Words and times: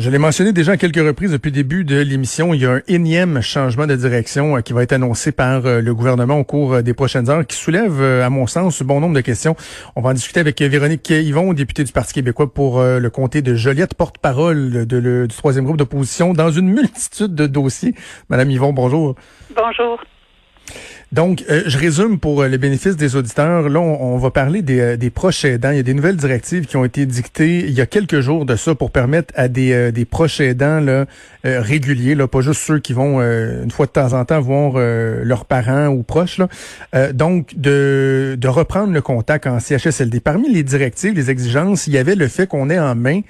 Je 0.00 0.08
l'ai 0.08 0.16
mentionné 0.16 0.54
déjà 0.54 0.72
à 0.72 0.76
quelques 0.78 0.96
reprises 0.96 1.30
depuis 1.30 1.50
le 1.50 1.56
début 1.56 1.84
de 1.84 2.00
l'émission. 2.00 2.54
Il 2.54 2.62
y 2.62 2.64
a 2.64 2.70
un 2.70 2.80
énième 2.88 3.42
changement 3.42 3.86
de 3.86 3.94
direction 3.94 4.56
euh, 4.56 4.60
qui 4.62 4.72
va 4.72 4.82
être 4.82 4.94
annoncé 4.94 5.30
par 5.30 5.66
euh, 5.66 5.82
le 5.82 5.94
gouvernement 5.94 6.38
au 6.38 6.44
cours 6.44 6.72
euh, 6.72 6.80
des 6.80 6.94
prochaines 6.94 7.28
heures, 7.28 7.46
qui 7.46 7.54
soulève, 7.54 8.00
à 8.00 8.30
mon 8.30 8.46
sens, 8.46 8.82
bon 8.82 8.98
nombre 9.00 9.14
de 9.14 9.20
questions. 9.20 9.56
On 9.96 10.00
va 10.00 10.08
en 10.08 10.12
discuter 10.14 10.40
avec 10.40 10.62
Véronique 10.62 11.10
Yvon, 11.10 11.52
députée 11.52 11.84
du 11.84 11.92
Parti 11.92 12.14
québécois 12.14 12.50
pour 12.50 12.82
le 12.82 13.10
comté 13.10 13.42
de 13.42 13.54
Joliette, 13.54 13.92
porte-parole 13.92 14.86
du 14.86 15.28
troisième 15.36 15.66
groupe 15.66 15.76
d'opposition, 15.76 16.32
dans 16.32 16.50
une 16.50 16.70
multitude 16.70 17.34
de 17.34 17.46
dossiers. 17.46 17.94
Madame 18.30 18.50
Yvon, 18.50 18.72
bonjour. 18.72 19.16
Bonjour. 19.54 20.00
Donc, 21.12 21.44
euh, 21.50 21.62
je 21.66 21.76
résume 21.76 22.20
pour 22.20 22.40
euh, 22.40 22.46
les 22.46 22.58
bénéfices 22.58 22.96
des 22.96 23.16
auditeurs. 23.16 23.68
Là, 23.68 23.80
on, 23.80 24.16
va 24.16 24.30
parler 24.30 24.62
des, 24.62 24.80
euh, 24.80 24.96
des, 24.96 25.10
proches 25.10 25.44
aidants. 25.44 25.72
Il 25.72 25.76
y 25.76 25.80
a 25.80 25.82
des 25.82 25.94
nouvelles 25.94 26.16
directives 26.16 26.66
qui 26.66 26.76
ont 26.76 26.84
été 26.84 27.04
dictées 27.04 27.64
il 27.66 27.72
y 27.72 27.80
a 27.80 27.86
quelques 27.86 28.20
jours 28.20 28.46
de 28.46 28.54
ça 28.54 28.76
pour 28.76 28.92
permettre 28.92 29.34
à 29.36 29.48
des, 29.48 29.90
des 29.90 30.04
proches 30.04 30.40
aidants 30.40 30.78
là, 30.78 31.06
réguliers, 31.42 32.14
là, 32.14 32.28
pas 32.28 32.42
juste 32.42 32.60
ceux 32.60 32.78
qui 32.78 32.92
vont 32.92 33.20
une 33.20 33.70
fois 33.70 33.86
de 33.86 33.90
temps 33.90 34.12
en 34.12 34.24
temps 34.24 34.40
voir 34.40 34.74
leurs 34.74 35.44
parents 35.44 35.88
ou 35.88 36.02
proches, 36.02 36.40
donc 37.12 37.54
de, 37.56 38.36
de 38.38 38.48
reprendre 38.48 38.92
le 38.92 39.00
contact 39.00 39.46
en 39.46 39.58
CHSLD. 39.58 40.20
Parmi 40.20 40.52
les 40.52 40.62
directives, 40.62 41.14
les 41.14 41.30
exigences, 41.30 41.86
il 41.86 41.94
y 41.94 41.98
avait 41.98 42.14
le 42.14 42.28
fait 42.28 42.46
qu'on 42.46 42.70
ait 42.70 42.78
en 42.78 42.94
main 42.94 43.20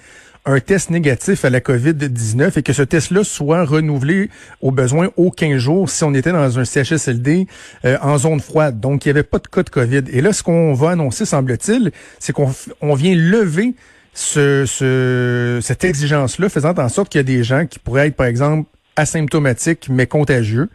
un 0.47 0.61
test 0.61 0.91
négatif 0.91 1.45
à 1.45 1.51
la 1.51 1.61
COVID-19 1.61 2.59
et 2.59 2.63
que 2.63 2.73
ce 2.73 2.83
test-là 2.83 3.25
soit 3.25 3.65
renouvelé 3.65 4.31
au 4.61 4.71
besoin 4.71 5.11
aux 5.17 5.31
15 5.31 5.57
jours 5.59 5.91
si 5.91 6.05
on 6.05 6.15
était 6.15 6.33
dans 6.33 6.59
un 6.59 6.65
CHSLD 6.65 7.47
euh, 7.85 7.99
en 8.03 8.19
zone 8.19 8.41
froide. 8.41 8.81
Donc, 8.81 9.05
il 9.05 9.09
n'y 9.09 9.11
avait 9.11 9.23
pas 9.23 9.39
de 9.39 9.47
cas 9.47 9.63
de 9.63 9.71
COVID. 9.71 10.05
Et 10.11 10.21
là, 10.21 10.33
ce 10.33 10.43
qu'on 10.43 10.73
va 10.75 10.91
annoncer, 10.91 11.25
semble-t-il, 11.25 11.93
c'est 12.19 12.33
qu'on 12.33 12.53
on 12.81 12.95
vient 12.95 13.15
lever 13.15 13.75
ce, 14.15 14.65
ce, 14.67 15.61
cette 15.63 15.85
exigence-là, 15.85 16.49
faisant 16.49 16.75
en 16.77 16.89
sorte 16.89 17.11
qu'il 17.11 17.19
y 17.19 17.21
a 17.21 17.25
des 17.25 17.45
gens 17.45 17.67
qui 17.67 17.79
pourraient 17.79 18.09
être, 18.09 18.17
par 18.17 18.27
exemple, 18.27 18.69
asymptomatiques 18.97 19.89
mais 19.89 20.07
contagieux, 20.07 20.69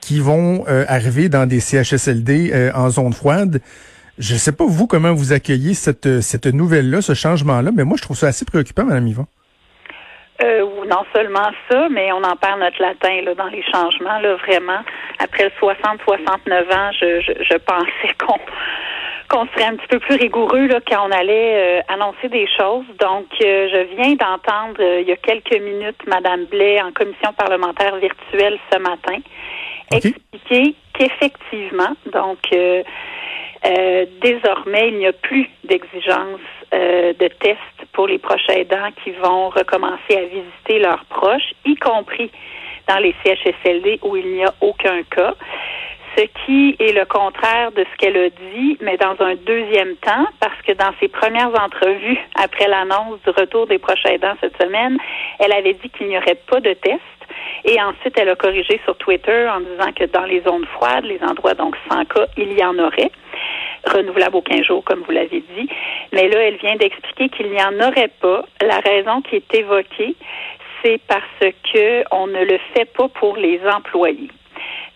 qui 0.00 0.20
vont 0.20 0.64
euh, 0.68 0.84
arriver 0.88 1.28
dans 1.28 1.46
des 1.46 1.60
CHSLD 1.60 2.50
euh, 2.52 2.70
en 2.74 2.90
zone 2.90 3.12
froide. 3.12 3.60
Je 4.18 4.34
ne 4.34 4.38
sais 4.38 4.52
pas, 4.52 4.64
vous, 4.66 4.86
comment 4.86 5.12
vous 5.12 5.32
accueillez 5.32 5.74
cette, 5.74 6.20
cette 6.20 6.46
nouvelle-là, 6.46 7.02
ce 7.02 7.14
changement-là, 7.14 7.70
mais 7.74 7.84
moi, 7.84 7.96
je 7.96 8.02
trouve 8.02 8.16
ça 8.16 8.28
assez 8.28 8.44
préoccupant, 8.44 8.84
Mme 8.84 9.06
Yvon. 9.08 9.26
Euh, 10.42 10.66
non 10.86 11.04
seulement 11.14 11.50
ça, 11.70 11.88
mais 11.90 12.12
on 12.12 12.22
en 12.22 12.36
perd 12.36 12.60
notre 12.60 12.80
latin 12.80 13.22
là, 13.22 13.34
dans 13.34 13.48
les 13.48 13.62
changements. 13.72 14.18
Là, 14.18 14.36
vraiment, 14.36 14.80
après 15.18 15.50
60-69 15.60 16.74
ans, 16.74 16.90
je, 16.92 17.20
je, 17.20 17.32
je 17.42 17.56
pensais 17.58 18.14
qu'on 18.18 18.38
qu'on 19.28 19.46
serait 19.46 19.64
un 19.64 19.76
petit 19.76 19.88
peu 19.88 19.98
plus 19.98 20.16
rigoureux 20.16 20.66
là, 20.66 20.80
quand 20.86 21.08
on 21.08 21.10
allait 21.10 21.80
euh, 21.80 21.80
annoncer 21.88 22.28
des 22.28 22.46
choses. 22.56 22.84
Donc, 23.00 23.26
euh, 23.42 23.68
je 23.72 23.96
viens 23.96 24.14
d'entendre 24.14 24.80
euh, 24.80 25.00
il 25.00 25.08
y 25.08 25.12
a 25.12 25.16
quelques 25.16 25.60
minutes 25.60 26.00
Mme 26.06 26.44
Blais 26.46 26.80
en 26.80 26.92
commission 26.92 27.32
parlementaire 27.32 27.96
virtuelle 27.96 28.58
ce 28.72 28.78
matin 28.78 29.18
expliquer 29.92 30.74
qu'effectivement, 30.94 31.94
donc 32.12 32.38
euh, 33.66 34.06
désormais, 34.20 34.88
il 34.88 34.98
n'y 34.98 35.06
a 35.06 35.12
plus 35.12 35.48
d'exigence 35.64 36.40
euh, 36.72 37.12
de 37.14 37.28
tests 37.28 37.58
pour 37.92 38.06
les 38.06 38.18
proches 38.18 38.48
aidants 38.48 38.90
qui 39.02 39.10
vont 39.10 39.48
recommencer 39.48 40.16
à 40.16 40.24
visiter 40.24 40.78
leurs 40.78 41.04
proches, 41.06 41.52
y 41.64 41.74
compris 41.76 42.30
dans 42.88 42.98
les 42.98 43.14
CHSLD 43.24 44.00
où 44.02 44.16
il 44.16 44.28
n'y 44.34 44.44
a 44.44 44.54
aucun 44.60 45.02
cas. 45.04 45.34
Ce 46.16 46.22
qui 46.44 46.76
est 46.78 46.92
le 46.92 47.04
contraire 47.04 47.72
de 47.72 47.84
ce 47.84 47.96
qu'elle 47.98 48.16
a 48.16 48.30
dit, 48.30 48.78
mais 48.80 48.96
dans 48.96 49.16
un 49.20 49.34
deuxième 49.34 49.96
temps, 49.96 50.26
parce 50.40 50.60
que 50.62 50.72
dans 50.72 50.92
ses 50.98 51.08
premières 51.08 51.50
entrevues 51.60 52.18
après 52.36 52.68
l'annonce 52.68 53.20
du 53.22 53.30
retour 53.30 53.66
des 53.66 53.78
proches 53.78 54.06
aidants 54.06 54.34
cette 54.40 54.56
semaine, 54.62 54.96
elle 55.40 55.52
avait 55.52 55.74
dit 55.74 55.90
qu'il 55.90 56.08
n'y 56.08 56.16
aurait 56.16 56.38
pas 56.48 56.60
de 56.60 56.72
tests. 56.72 57.02
Et 57.64 57.80
ensuite, 57.82 58.16
elle 58.18 58.28
a 58.28 58.36
corrigé 58.36 58.80
sur 58.84 58.96
Twitter 58.96 59.48
en 59.48 59.60
disant 59.60 59.92
que 59.92 60.04
dans 60.04 60.24
les 60.24 60.40
zones 60.42 60.66
froides, 60.66 61.04
les 61.04 61.20
endroits 61.22 61.54
donc 61.54 61.76
sans 61.90 62.04
cas, 62.04 62.26
il 62.36 62.52
y 62.52 62.64
en 62.64 62.78
aurait 62.78 63.10
renouvelable 63.88 64.36
aux 64.36 64.42
15 64.42 64.62
jours, 64.62 64.84
comme 64.84 65.00
vous 65.00 65.12
l'avez 65.12 65.42
dit. 65.56 65.68
Mais 66.12 66.28
là, 66.28 66.40
elle 66.40 66.56
vient 66.56 66.76
d'expliquer 66.76 67.28
qu'il 67.28 67.50
n'y 67.50 67.62
en 67.62 67.74
aurait 67.80 68.10
pas. 68.20 68.44
La 68.60 68.78
raison 68.78 69.22
qui 69.22 69.36
est 69.36 69.54
évoquée, 69.54 70.16
c'est 70.82 71.00
parce 71.08 71.52
que 71.72 72.04
on 72.10 72.26
ne 72.26 72.44
le 72.44 72.58
fait 72.74 72.84
pas 72.86 73.08
pour 73.08 73.36
les 73.36 73.60
employés. 73.66 74.30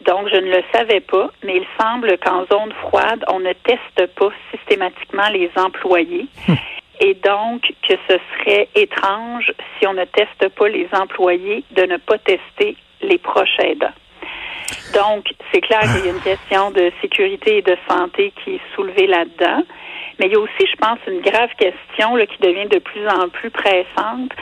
Donc, 0.06 0.28
je 0.28 0.36
ne 0.36 0.50
le 0.50 0.62
savais 0.72 1.00
pas, 1.00 1.30
mais 1.44 1.56
il 1.56 1.66
semble 1.78 2.16
qu'en 2.18 2.46
zone 2.46 2.72
froide, 2.80 3.24
on 3.28 3.40
ne 3.40 3.52
teste 3.52 4.14
pas 4.14 4.30
systématiquement 4.50 5.28
les 5.30 5.50
employés. 5.56 6.26
Hum. 6.48 6.56
Et 7.02 7.14
donc, 7.14 7.62
que 7.88 7.94
ce 8.08 8.18
serait 8.38 8.68
étrange, 8.74 9.52
si 9.78 9.86
on 9.86 9.94
ne 9.94 10.04
teste 10.04 10.48
pas 10.50 10.68
les 10.68 10.86
employés, 10.92 11.64
de 11.70 11.82
ne 11.84 11.96
pas 11.96 12.18
tester 12.18 12.76
les 13.00 13.16
proches 13.16 13.58
aidants. 13.58 13.92
Donc, 14.94 15.32
c'est 15.52 15.60
clair 15.60 15.80
qu'il 15.80 16.04
y 16.04 16.08
a 16.08 16.12
une 16.12 16.20
question 16.20 16.70
de 16.70 16.92
sécurité 17.00 17.58
et 17.58 17.62
de 17.62 17.76
santé 17.88 18.32
qui 18.42 18.56
est 18.56 18.60
soulevée 18.74 19.06
là-dedans. 19.06 19.62
Mais 20.18 20.26
il 20.26 20.32
y 20.32 20.36
a 20.36 20.40
aussi, 20.40 20.66
je 20.66 20.76
pense, 20.76 20.98
une 21.06 21.20
grave 21.20 21.50
question 21.56 22.16
là, 22.16 22.26
qui 22.26 22.38
devient 22.40 22.68
de 22.68 22.78
plus 22.78 23.06
en 23.08 23.28
plus 23.28 23.50
pressante 23.50 24.32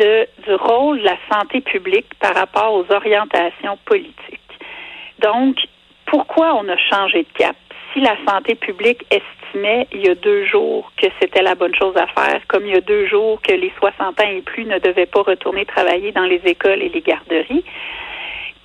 de, 0.00 0.26
du 0.44 0.54
rôle 0.54 0.98
de 0.98 1.04
la 1.04 1.16
santé 1.30 1.60
publique 1.60 2.12
par 2.20 2.34
rapport 2.34 2.74
aux 2.74 2.92
orientations 2.92 3.78
politiques. 3.84 4.40
Donc, 5.20 5.56
pourquoi 6.06 6.54
on 6.54 6.68
a 6.68 6.76
changé 6.76 7.22
de 7.22 7.38
cap? 7.38 7.56
Si 7.92 8.00
la 8.00 8.16
santé 8.28 8.54
publique 8.54 9.04
estimait 9.10 9.86
il 9.92 10.06
y 10.06 10.10
a 10.10 10.14
deux 10.14 10.44
jours 10.46 10.92
que 11.00 11.06
c'était 11.20 11.42
la 11.42 11.54
bonne 11.54 11.74
chose 11.74 11.96
à 11.96 12.06
faire, 12.08 12.40
comme 12.48 12.66
il 12.66 12.74
y 12.74 12.76
a 12.76 12.80
deux 12.80 13.06
jours 13.06 13.40
que 13.40 13.52
les 13.52 13.72
60 13.78 14.20
ans 14.20 14.28
et 14.28 14.42
plus 14.42 14.64
ne 14.64 14.78
devaient 14.78 15.06
pas 15.06 15.22
retourner 15.22 15.64
travailler 15.64 16.12
dans 16.12 16.24
les 16.24 16.40
écoles 16.44 16.82
et 16.82 16.90
les 16.90 17.00
garderies, 17.00 17.64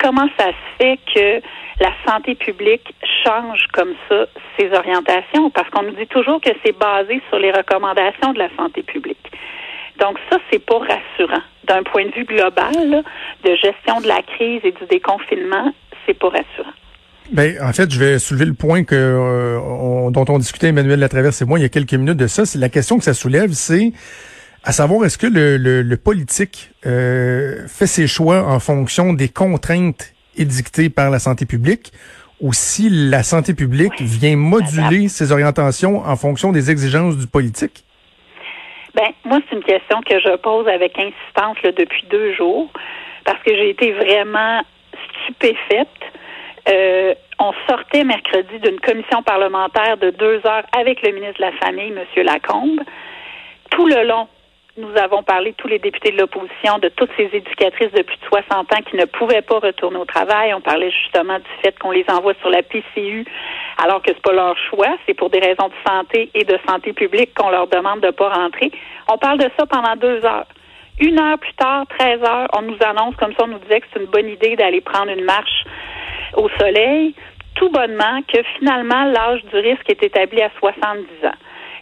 comment 0.02 0.28
ça 0.38 0.48
se 0.48 0.84
fait 0.84 0.98
que 1.14 1.46
la 1.80 1.92
santé 2.06 2.34
publique 2.34 2.94
change 3.24 3.66
comme 3.72 3.94
ça 4.08 4.26
ses 4.58 4.70
orientations? 4.72 5.50
Parce 5.50 5.70
qu'on 5.70 5.84
nous 5.84 5.96
dit 5.96 6.06
toujours 6.08 6.40
que 6.40 6.50
c'est 6.64 6.76
basé 6.76 7.22
sur 7.28 7.38
les 7.38 7.52
recommandations 7.52 8.32
de 8.32 8.38
la 8.38 8.48
santé 8.56 8.82
publique. 8.82 9.30
Donc 9.98 10.18
ça, 10.30 10.38
c'est 10.50 10.64
pas 10.64 10.78
rassurant. 10.78 11.42
D'un 11.64 11.82
point 11.84 12.06
de 12.06 12.12
vue 12.12 12.24
global, 12.24 13.04
de 13.44 13.54
gestion 13.54 14.00
de 14.00 14.08
la 14.08 14.22
crise 14.22 14.60
et 14.64 14.72
du 14.72 14.86
déconfinement, 14.90 15.72
c'est 16.06 16.18
pas 16.18 16.28
rassurant. 16.28 16.72
Ben, 17.30 17.56
en 17.62 17.72
fait, 17.72 17.90
je 17.90 17.98
vais 17.98 18.18
soulever 18.18 18.46
le 18.46 18.54
point 18.54 18.82
euh, 18.92 20.10
dont 20.10 20.24
on 20.28 20.38
discutait 20.38 20.68
Emmanuel 20.68 20.98
Latraverse 20.98 21.40
et 21.40 21.44
moi 21.44 21.58
il 21.58 21.62
y 21.62 21.64
a 21.64 21.68
quelques 21.68 21.94
minutes 21.94 22.16
de 22.16 22.26
ça. 22.26 22.42
La 22.58 22.68
question 22.68 22.98
que 22.98 23.04
ça 23.04 23.14
soulève, 23.14 23.52
c'est 23.52 23.92
à 24.64 24.72
savoir, 24.72 25.04
est-ce 25.04 25.18
que 25.18 25.26
le, 25.26 25.56
le, 25.82 25.96
politique 25.96 26.70
euh, 26.86 27.66
fait 27.66 27.86
ses 27.86 28.06
choix 28.06 28.44
en 28.44 28.60
fonction 28.60 29.12
des 29.12 29.28
contraintes 29.28 30.14
édictées 30.36 30.88
par 30.88 31.10
la 31.10 31.18
santé 31.18 31.46
publique 31.46 31.92
ou 32.40 32.52
si 32.52 32.88
la 32.90 33.22
santé 33.22 33.54
publique 33.54 34.00
vient 34.00 34.36
moduler 34.36 35.08
ses 35.08 35.32
orientations 35.32 36.04
en 36.04 36.16
fonction 36.16 36.52
des 36.52 36.70
exigences 36.70 37.16
du 37.16 37.26
politique? 37.26 37.84
Ben, 38.94 39.08
moi, 39.24 39.38
c'est 39.48 39.56
une 39.56 39.64
question 39.64 40.00
que 40.02 40.20
je 40.20 40.36
pose 40.36 40.68
avec 40.68 40.98
insistance 40.98 41.56
depuis 41.64 42.04
deux 42.10 42.34
jours 42.34 42.70
parce 43.24 43.42
que 43.42 43.54
j'ai 43.54 43.70
été 43.70 43.92
vraiment 43.92 44.62
stupéfaite. 45.22 45.88
Euh, 46.68 47.14
on 47.38 47.52
sortait 47.68 48.04
mercredi 48.04 48.58
d'une 48.60 48.78
commission 48.78 49.22
parlementaire 49.22 49.96
de 49.96 50.10
deux 50.10 50.40
heures 50.46 50.64
avec 50.78 51.02
le 51.02 51.12
ministre 51.12 51.38
de 51.38 51.46
la 51.46 51.52
Famille, 51.52 51.92
M. 51.92 52.24
Lacombe. 52.24 52.80
Tout 53.70 53.86
le 53.86 54.06
long, 54.06 54.28
nous 54.78 54.96
avons 54.96 55.22
parlé, 55.22 55.52
tous 55.58 55.68
les 55.68 55.78
députés 55.78 56.12
de 56.12 56.18
l'opposition, 56.18 56.78
de 56.78 56.88
toutes 56.88 57.10
ces 57.16 57.28
éducatrices 57.32 57.92
de 57.92 58.02
plus 58.02 58.16
de 58.16 58.24
60 58.26 58.72
ans 58.72 58.82
qui 58.88 58.96
ne 58.96 59.04
pouvaient 59.04 59.42
pas 59.42 59.58
retourner 59.58 59.98
au 59.98 60.06
travail. 60.06 60.54
On 60.54 60.62
parlait 60.62 60.90
justement 60.90 61.38
du 61.38 61.50
fait 61.62 61.78
qu'on 61.78 61.90
les 61.90 62.06
envoie 62.08 62.32
sur 62.40 62.48
la 62.48 62.62
PCU 62.62 63.26
alors 63.82 64.00
que 64.00 64.08
c'est 64.14 64.22
pas 64.22 64.32
leur 64.32 64.56
choix, 64.70 64.96
c'est 65.06 65.14
pour 65.14 65.28
des 65.28 65.40
raisons 65.40 65.68
de 65.68 65.90
santé 65.90 66.30
et 66.34 66.44
de 66.44 66.58
santé 66.66 66.92
publique 66.94 67.34
qu'on 67.34 67.50
leur 67.50 67.66
demande 67.66 68.00
de 68.00 68.10
pas 68.10 68.30
rentrer. 68.30 68.70
On 69.08 69.18
parle 69.18 69.38
de 69.38 69.50
ça 69.58 69.66
pendant 69.66 69.94
deux 69.96 70.24
heures. 70.24 70.46
Une 71.00 71.20
heure 71.20 71.38
plus 71.38 71.54
tard, 71.54 71.84
13 71.98 72.22
heures, 72.22 72.48
on 72.56 72.62
nous 72.62 72.76
annonce 72.80 73.16
comme 73.16 73.32
ça, 73.34 73.44
on 73.44 73.48
nous 73.48 73.58
disait 73.58 73.80
que 73.80 73.86
c'est 73.92 74.00
une 74.00 74.10
bonne 74.10 74.28
idée 74.28 74.56
d'aller 74.56 74.80
prendre 74.80 75.10
une 75.10 75.24
marche 75.24 75.64
au 76.36 76.48
soleil, 76.58 77.14
tout 77.56 77.68
bonnement 77.70 78.20
que 78.26 78.42
finalement 78.58 79.04
l'âge 79.04 79.44
du 79.52 79.56
risque 79.56 79.88
est 79.90 80.02
établi 80.02 80.40
à 80.40 80.50
70 80.58 81.26
ans. 81.26 81.32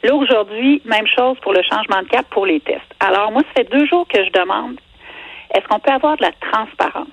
Là, 0.03 0.15
aujourd'hui, 0.15 0.81
même 0.85 1.07
chose 1.07 1.39
pour 1.41 1.53
le 1.53 1.63
changement 1.63 2.03
de 2.03 2.09
cap 2.09 2.27
pour 2.31 2.47
les 2.47 2.61
tests. 2.61 2.95
Alors, 3.01 3.31
moi, 3.33 3.43
ça 3.43 3.63
fait 3.63 3.71
deux 3.71 3.87
jours 3.87 4.07
que 4.09 4.25
je 4.25 4.31
demande, 4.31 4.79
est-ce 5.55 5.67
qu'on 5.69 5.79
peut 5.79 5.91
avoir 5.91 6.17
de 6.17 6.23
la 6.23 6.33
transparence? 6.33 7.09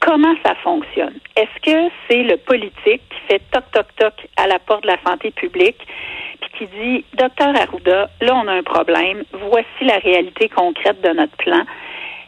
Comment 0.00 0.34
ça 0.44 0.54
fonctionne? 0.56 1.14
Est-ce 1.36 1.60
que 1.62 1.92
c'est 2.08 2.22
le 2.22 2.36
politique 2.36 3.02
qui 3.08 3.20
fait 3.28 3.42
toc, 3.50 3.64
toc, 3.72 3.86
toc 3.96 4.14
à 4.36 4.46
la 4.46 4.58
porte 4.58 4.82
de 4.82 4.88
la 4.88 5.00
santé 5.06 5.30
publique, 5.30 5.78
puis 6.40 6.50
qui 6.58 6.66
dit, 6.66 7.04
docteur 7.14 7.54
Arruda, 7.56 8.10
là, 8.20 8.34
on 8.34 8.48
a 8.48 8.52
un 8.52 8.62
problème, 8.62 9.24
voici 9.32 9.82
la 9.82 9.98
réalité 9.98 10.48
concrète 10.48 11.00
de 11.02 11.10
notre 11.10 11.36
plan. 11.36 11.62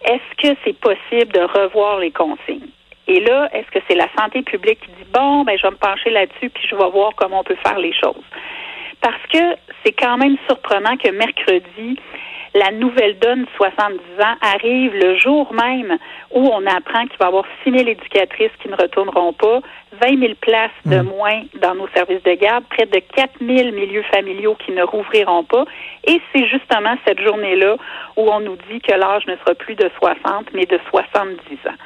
Est-ce 0.04 0.36
que 0.42 0.56
c'est 0.64 0.78
possible 0.78 1.32
de 1.32 1.40
revoir 1.40 1.98
les 1.98 2.10
consignes? 2.10 2.68
Et 3.06 3.20
là, 3.20 3.48
est-ce 3.52 3.70
que 3.70 3.84
c'est 3.88 3.96
la 3.96 4.08
santé 4.18 4.42
publique 4.42 4.80
qui 4.80 4.90
dit, 4.92 5.10
bon, 5.12 5.44
ben, 5.44 5.58
je 5.58 5.62
vais 5.62 5.70
me 5.70 5.76
pencher 5.76 6.10
là-dessus, 6.10 6.50
puis 6.50 6.66
je 6.68 6.74
vais 6.74 6.90
voir 6.90 7.12
comment 7.16 7.40
on 7.40 7.44
peut 7.44 7.56
faire 7.62 7.78
les 7.78 7.92
choses? 7.92 8.24
Parce 9.04 9.26
que 9.30 9.58
c'est 9.84 9.92
quand 9.92 10.16
même 10.16 10.36
surprenant 10.46 10.96
que 10.96 11.10
mercredi, 11.10 12.00
la 12.54 12.70
nouvelle 12.70 13.18
donne 13.18 13.44
70 13.54 13.98
ans 14.18 14.36
arrive 14.40 14.94
le 14.94 15.18
jour 15.18 15.52
même 15.52 15.98
où 16.30 16.48
on 16.50 16.64
apprend 16.64 17.06
qu'il 17.06 17.18
va 17.18 17.26
y 17.26 17.28
avoir 17.28 17.44
6 17.64 17.70
000 17.70 17.86
éducatrices 17.86 18.52
qui 18.62 18.68
ne 18.70 18.76
retourneront 18.76 19.34
pas, 19.34 19.60
20 20.00 20.18
000 20.20 20.32
places 20.40 20.70
de 20.86 21.00
mm. 21.00 21.06
moins 21.06 21.42
dans 21.60 21.74
nos 21.74 21.88
services 21.88 22.22
de 22.22 22.32
garde, 22.32 22.64
près 22.70 22.86
de 22.86 22.98
4 23.14 23.40
000 23.40 23.72
milieux 23.72 24.04
familiaux 24.04 24.56
qui 24.64 24.72
ne 24.72 24.82
rouvriront 24.82 25.44
pas. 25.44 25.66
Et 26.06 26.18
c'est 26.32 26.46
justement 26.46 26.96
cette 27.06 27.20
journée-là 27.20 27.76
où 28.16 28.30
on 28.30 28.40
nous 28.40 28.56
dit 28.70 28.80
que 28.80 28.92
l'âge 28.92 29.26
ne 29.26 29.36
sera 29.36 29.54
plus 29.54 29.74
de 29.74 29.90
60, 29.98 30.46
mais 30.54 30.64
de 30.64 30.80
70 30.90 31.58
ans. 31.68 31.76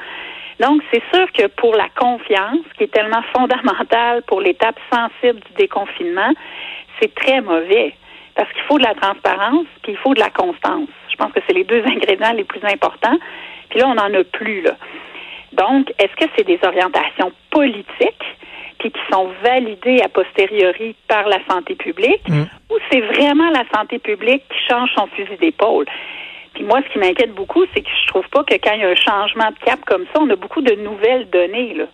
Donc, 0.60 0.82
c'est 0.93 1.02
sûr 1.14 1.31
que 1.32 1.46
pour 1.46 1.75
la 1.75 1.88
confiance, 1.90 2.66
qui 2.76 2.84
est 2.84 2.93
tellement 2.93 3.22
fondamentale 3.34 4.22
pour 4.26 4.40
l'étape 4.40 4.78
sensible 4.93 5.40
du 5.40 5.52
déconfinement, 5.56 6.32
c'est 7.00 7.14
très 7.14 7.40
mauvais 7.40 7.94
parce 8.34 8.52
qu'il 8.52 8.62
faut 8.62 8.78
de 8.78 8.84
la 8.84 8.94
transparence, 8.94 9.66
puis 9.82 9.93
il 9.93 9.99
faut 9.99 10.14
de 10.14 10.20
la 10.20 10.31
constance. 10.31 10.88
Je 11.10 11.16
pense 11.16 11.32
que 11.32 11.40
c'est 11.46 11.55
les 11.55 11.64
deux 11.64 11.82
ingrédients 11.87 12.32
les 12.32 12.44
plus 12.44 12.64
importants. 12.64 13.19
Puis 13.70 13.81
là, 13.81 13.88
on 13.88 13.94
n'en 13.94 14.12
a 14.14 14.25
plus. 14.25 14.62
Là. 14.62 14.72
Donc, 15.52 15.93
est-ce 15.99 16.14
que 16.16 16.31
c'est 16.37 16.46
des 16.46 16.58
orientations 16.62 17.32
politiques 17.50 18.37
puis 18.78 18.93
qui 18.93 19.00
sont 19.10 19.28
validées 19.43 20.00
a 20.02 20.08
posteriori 20.08 20.94
par 21.08 21.26
la 21.26 21.38
santé 21.50 21.75
publique 21.75 22.28
mm. 22.28 22.43
ou 22.70 22.76
c'est 22.90 23.00
vraiment 23.00 23.50
la 23.50 23.64
santé 23.75 23.99
publique 23.99 24.44
qui 24.49 24.58
change 24.69 24.90
son 24.94 25.08
fusil 25.08 25.37
d'épaule? 25.40 25.87
Puis 26.58 26.66
moi, 26.66 26.81
ce 26.82 26.93
qui 26.93 26.99
m'inquiète 26.99 27.32
beaucoup, 27.34 27.64
c'est 27.72 27.82
que 27.82 27.88
je 27.88 28.08
trouve 28.08 28.28
pas 28.31 28.43
que 28.43 28.55
quand 28.55 28.72
il 28.75 28.81
y 28.81 28.84
a 28.84 28.88
un 28.88 28.94
changement 28.96 29.49
de 29.49 29.64
cap 29.64 29.78
comme 29.87 30.06
ça, 30.12 30.20
on 30.20 30.28
a 30.28 30.34
beaucoup 30.34 30.60
de 30.60 30.75
nouvelles 30.75 31.31
données. 31.31 31.72
Là. 31.75 31.84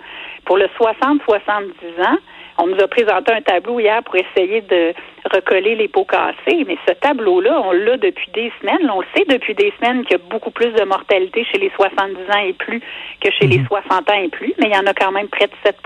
Pour 0.47 0.57
le 0.57 0.65
60-70 0.81 1.69
ans, 2.03 2.17
on 2.57 2.69
nous 2.69 2.81
a 2.81 2.89
présenté 2.89 3.31
un 3.31 3.43
tableau 3.43 3.79
hier 3.79 4.03
pour 4.05 4.17
essayer 4.17 4.63
de 4.63 4.95
recoller 5.31 5.75
les 5.75 5.89
pots 5.89 6.07
cassés, 6.07 6.65
mais 6.67 6.79
ce 6.89 6.95
tableau-là, 6.95 7.61
on 7.63 7.73
l'a 7.73 7.99
depuis 7.99 8.31
des 8.33 8.51
semaines. 8.59 8.91
On 8.91 9.01
le 9.01 9.07
sait 9.15 9.27
depuis 9.29 9.55
des 9.55 9.71
semaines 9.79 10.03
qu'il 10.05 10.13
y 10.13 10.21
a 10.21 10.25
beaucoup 10.31 10.51
plus 10.51 10.71
de 10.73 10.85
mortalité 10.85 11.45
chez 11.53 11.59
les 11.59 11.71
70 11.77 12.17
ans 12.33 12.43
et 12.47 12.55
plus 12.55 12.81
que 13.21 13.31
chez 13.33 13.47
les 13.47 13.63
60 13.67 13.85
mhm. 13.85 14.15
ans 14.15 14.23
et 14.23 14.29
plus, 14.29 14.55
mais 14.59 14.69
il 14.69 14.75
y 14.75 14.79
en 14.79 14.87
a 14.87 14.95
quand 14.95 15.13
même 15.13 15.29
près 15.29 15.47
de 15.47 15.53
7 15.63 15.77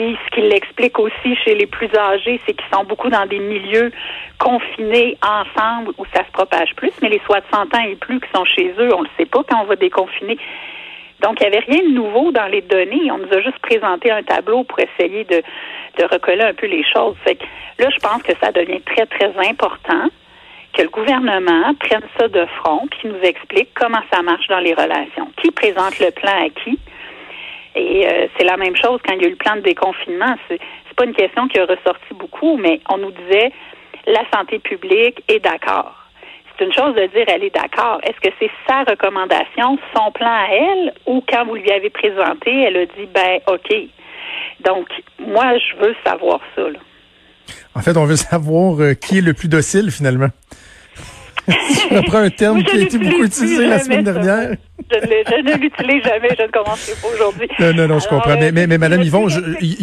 puis 0.00 0.16
ce 0.24 0.34
qui 0.34 0.40
l'explique 0.40 0.98
aussi 0.98 1.36
chez 1.44 1.54
les 1.54 1.66
plus 1.66 1.94
âgés, 1.94 2.40
c'est 2.46 2.54
qu'ils 2.54 2.74
sont 2.74 2.84
beaucoup 2.84 3.10
dans 3.10 3.26
des 3.26 3.38
milieux 3.38 3.92
confinés 4.38 5.18
ensemble 5.22 5.92
où 5.98 6.06
ça 6.14 6.24
se 6.24 6.30
propage 6.32 6.74
plus, 6.76 6.90
mais 7.02 7.10
les 7.10 7.20
60 7.26 7.74
ans 7.74 7.84
et 7.86 7.96
plus 7.96 8.18
qui 8.18 8.28
sont 8.34 8.46
chez 8.46 8.72
eux, 8.78 8.94
on 8.94 9.00
ne 9.00 9.04
le 9.04 9.10
sait 9.18 9.26
pas 9.26 9.42
quand 9.46 9.60
on 9.60 9.66
va 9.66 9.76
déconfiner. 9.76 10.38
Donc, 11.20 11.38
il 11.38 11.50
n'y 11.50 11.54
avait 11.54 11.66
rien 11.66 11.82
de 11.82 11.92
nouveau 11.92 12.32
dans 12.32 12.46
les 12.46 12.62
données. 12.62 13.10
On 13.10 13.18
nous 13.18 13.30
a 13.30 13.42
juste 13.42 13.58
présenté 13.58 14.10
un 14.10 14.22
tableau 14.22 14.64
pour 14.64 14.78
essayer 14.78 15.24
de, 15.24 15.42
recoller 16.10 16.44
un 16.44 16.54
peu 16.54 16.66
les 16.66 16.82
choses. 16.82 17.16
Là, 17.26 17.88
je 17.90 17.98
pense 17.98 18.22
que 18.22 18.32
ça 18.42 18.52
devient 18.52 18.80
très, 18.80 19.04
très 19.04 19.34
important 19.50 20.08
que 20.72 20.80
le 20.80 20.88
gouvernement 20.88 21.74
prenne 21.78 22.04
ça 22.18 22.26
de 22.26 22.46
front 22.56 22.86
puis 22.90 23.10
nous 23.10 23.20
explique 23.22 23.68
comment 23.74 24.00
ça 24.10 24.22
marche 24.22 24.48
dans 24.48 24.60
les 24.60 24.72
relations. 24.72 25.30
Qui 25.42 25.50
présente 25.50 25.98
le 25.98 26.10
plan 26.10 26.46
à 26.46 26.48
qui? 26.48 26.78
Et 27.74 28.06
euh, 28.06 28.26
c'est 28.36 28.44
la 28.44 28.56
même 28.56 28.76
chose 28.76 29.00
quand 29.06 29.14
il 29.14 29.22
y 29.22 29.24
a 29.24 29.28
eu 29.28 29.30
le 29.30 29.36
plan 29.36 29.56
de 29.56 29.60
déconfinement. 29.60 30.34
C'est, 30.48 30.58
pas 30.96 31.06
une 31.06 31.14
question 31.14 31.48
qui 31.48 31.58
a 31.58 31.64
ressorti 31.64 32.12
beaucoup, 32.12 32.58
mais 32.58 32.80
on 32.90 32.98
nous 32.98 33.12
disait 33.12 33.52
la 34.06 34.20
santé 34.34 34.58
publique 34.58 35.22
est 35.28 35.40
d'accord 35.40 35.96
c'est 36.58 36.66
une 36.66 36.72
chose 36.74 36.94
de 36.94 37.06
dire 37.06 37.24
elle 37.28 37.42
est 37.42 37.54
d'accord. 37.54 38.00
Est-ce 38.02 38.20
que 38.20 38.34
c'est 38.38 38.50
sa 38.68 38.82
recommandation, 38.84 39.78
son 39.96 40.12
plan 40.12 40.28
à 40.28 40.46
elle, 40.50 40.92
ou 41.06 41.24
quand 41.26 41.46
vous 41.46 41.54
lui 41.54 41.70
avez 41.70 41.88
présenté, 41.88 42.50
elle 42.50 42.76
a 42.76 42.84
dit 42.84 43.08
ben 43.14 43.40
OK. 43.46 43.74
Donc, 44.64 44.86
moi, 45.18 45.56
je 45.56 45.76
veux 45.82 45.94
savoir 46.04 46.40
ça. 46.54 46.62
En 47.74 47.80
fait, 47.80 47.96
on 47.96 48.04
veut 48.04 48.16
savoir 48.16 48.80
euh, 48.80 48.94
qui 48.94 49.18
est 49.18 49.22
le 49.22 49.32
plus 49.32 49.48
docile 49.48 49.90
finalement. 49.90 50.28
je 51.90 51.96
reprends 51.96 52.18
un 52.18 52.30
terme 52.30 52.62
qui 52.62 52.76
a 52.76 52.80
été 52.80 52.98
beaucoup 52.98 53.24
utilisé 53.24 53.66
la 53.66 53.78
semaine 53.78 54.04
dernière. 54.04 54.56
Je, 54.90 54.96
ne 54.96 55.60
l'utilise 55.60 56.02
jamais, 56.02 56.28
je 56.36 56.42
ne 56.42 56.50
commencerai 56.50 56.92
pas 57.00 57.08
aujourd'hui. 57.14 57.48
Non, 57.60 57.72
non, 57.74 57.86
non, 57.86 57.98
je 58.00 58.08
comprends. 58.08 58.36
Mais, 58.38 58.50
mais, 58.50 58.66
mais 58.66 58.78
Madame 58.78 59.02
Yvon, 59.02 59.28
je, 59.28 59.40
il, 59.60 59.76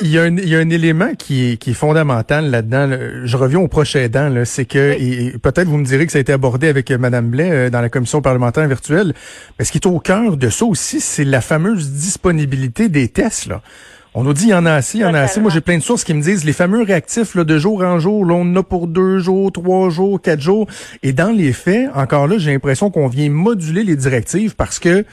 il, 0.00 0.08
y 0.08 0.18
a 0.18 0.22
un, 0.22 0.36
il 0.36 0.48
y 0.48 0.54
a 0.54 0.58
un 0.58 0.70
élément 0.70 1.14
qui 1.18 1.52
est, 1.52 1.56
qui 1.56 1.70
est 1.70 1.74
fondamental 1.74 2.50
là-dedans. 2.50 2.90
Je 3.24 3.36
reviens 3.36 3.58
au 3.58 3.68
prochain 3.68 4.00
aidant, 4.00 4.30
c'est 4.44 4.66
que, 4.66 5.36
peut-être 5.38 5.68
vous 5.68 5.78
me 5.78 5.84
direz 5.84 6.06
que 6.06 6.12
ça 6.12 6.18
a 6.18 6.20
été 6.20 6.32
abordé 6.32 6.68
avec 6.68 6.90
Madame 6.92 7.28
Blais 7.28 7.50
euh, 7.50 7.70
dans 7.70 7.80
la 7.80 7.88
commission 7.88 8.22
parlementaire 8.22 8.68
virtuelle, 8.68 9.14
mais 9.58 9.64
ce 9.64 9.72
qui 9.72 9.78
est 9.78 9.86
au 9.86 9.98
cœur 9.98 10.36
de 10.36 10.48
ça 10.48 10.64
aussi, 10.64 11.00
c'est 11.00 11.24
la 11.24 11.40
fameuse 11.40 11.90
disponibilité 11.90 12.88
des 12.88 13.08
tests. 13.08 13.46
Là. 13.46 13.62
On 14.14 14.24
nous 14.24 14.34
dit 14.34 14.44
il 14.44 14.50
y 14.50 14.54
en 14.54 14.66
a 14.66 14.72
assez, 14.72 14.98
il 14.98 15.00
y 15.00 15.04
en 15.06 15.14
a 15.14 15.20
assez. 15.20 15.40
Moi, 15.40 15.50
j'ai 15.50 15.62
plein 15.62 15.78
de 15.78 15.82
sources 15.82 16.04
qui 16.04 16.12
me 16.12 16.20
disent 16.20 16.44
les 16.44 16.52
fameux 16.52 16.82
réactifs 16.82 17.34
là, 17.34 17.44
de 17.44 17.58
jour 17.58 17.82
en 17.82 17.98
jour, 17.98 18.26
là, 18.26 18.34
on 18.34 18.42
en 18.42 18.56
a 18.56 18.62
pour 18.62 18.86
deux 18.86 19.18
jours, 19.18 19.50
trois 19.50 19.88
jours, 19.88 20.20
quatre 20.20 20.40
jours. 20.40 20.66
Et 21.02 21.14
dans 21.14 21.34
les 21.34 21.54
faits, 21.54 21.88
encore 21.94 22.26
là, 22.26 22.36
j'ai 22.36 22.52
l'impression 22.52 22.90
qu'on 22.90 23.08
vient 23.08 23.30
moduler 23.30 23.84
les 23.84 23.96
directives 23.96 24.54
parce 24.54 24.78
que 24.78 25.06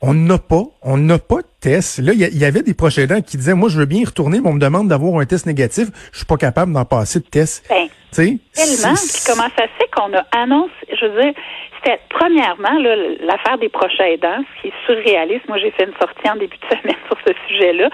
on 0.00 0.14
n'a 0.14 0.38
pas, 0.38 0.62
on 0.82 0.96
n'a 0.96 1.18
pas 1.18 1.42
de 1.42 1.48
test. 1.60 1.98
Là, 1.98 2.14
il 2.14 2.38
y, 2.38 2.44
avait 2.46 2.62
des 2.62 2.72
proches 2.72 2.96
aidants 2.96 3.20
qui 3.20 3.36
disaient, 3.36 3.52
moi, 3.52 3.68
je 3.68 3.78
veux 3.78 3.84
bien 3.84 4.00
y 4.00 4.04
retourner, 4.06 4.40
mais 4.40 4.48
on 4.48 4.54
me 4.54 4.60
demande 4.60 4.88
d'avoir 4.88 5.20
un 5.20 5.26
test 5.26 5.44
négatif. 5.44 5.88
Je 6.10 6.16
suis 6.16 6.26
pas 6.26 6.38
capable 6.38 6.72
d'en 6.72 6.86
passer 6.86 7.20
de 7.20 7.26
test. 7.26 7.66
Ben, 7.68 7.88
tellement. 8.10 8.94
Puis 8.94 9.22
comment 9.26 9.48
ça 9.54 9.64
se 9.64 9.76
fait 9.76 9.90
qu'on 9.94 10.14
a 10.16 10.24
annoncé, 10.32 10.72
je 10.98 11.04
veux 11.04 11.20
dire, 11.20 11.34
c'était 11.76 12.00
premièrement 12.08 12.78
l'affaire 13.20 13.58
des 13.58 13.68
proches 13.68 14.00
aidants, 14.00 14.42
ce 14.56 14.62
qui 14.62 14.68
est 14.68 14.86
surréaliste. 14.86 15.46
Moi, 15.48 15.58
j'ai 15.58 15.70
fait 15.72 15.84
une 15.84 15.98
sortie 16.00 16.30
en 16.30 16.36
début 16.36 16.56
de 16.56 16.76
semaine 16.76 16.96
sur 17.06 17.18
ce 17.26 17.34
sujet-là 17.48 17.90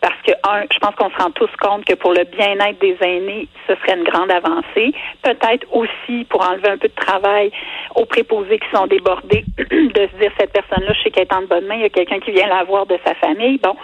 parce 0.00 0.20
que, 0.22 0.32
un, 0.48 0.62
je 0.72 0.78
pense 0.78 0.94
qu'on 0.94 1.10
se 1.10 1.16
rend 1.16 1.30
tous 1.32 1.50
compte 1.60 1.84
que 1.84 1.94
pour 1.94 2.12
le 2.12 2.24
bien-être 2.24 2.78
des 2.80 2.96
aînés, 3.00 3.48
ce 3.66 3.74
serait 3.76 3.98
une 3.98 4.04
grande 4.04 4.30
avancée. 4.30 4.92
Peut-être 5.22 5.66
aussi 5.72 6.24
pour 6.28 6.48
enlever 6.48 6.68
un 6.68 6.78
peu 6.78 6.88
de 6.88 6.94
travail 6.94 7.50
aux 7.94 8.04
préposés 8.04 8.58
qui 8.58 8.68
sont 8.76 8.86
débordés, 8.86 9.44
de 9.58 10.08
se 10.12 10.18
dire 10.20 10.32
cette 10.38 10.52
personne-là, 10.52 10.92
je 10.92 11.02
sais 11.02 11.10
qu'elle 11.10 11.24
est 11.24 11.34
en 11.34 11.42
bonne 11.42 11.66
main, 11.66 11.74
il 11.74 11.82
y 11.82 11.84
a 11.84 11.90
quelqu'un 11.90 12.20
qui 12.20 12.30
vient 12.30 12.46
la 12.46 12.64
voir 12.64 12.86
de 12.86 12.98
sa 13.04 13.14
famille. 13.14 13.58
Bon. 13.58 13.76